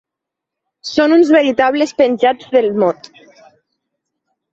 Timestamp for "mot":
2.85-3.11